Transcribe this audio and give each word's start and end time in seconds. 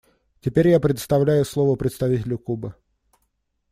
Теперь 0.39 0.69
я 0.69 0.79
предоставляю 0.79 1.45
слово 1.45 1.75
представителю 1.75 2.39
Кубы. 2.39 2.73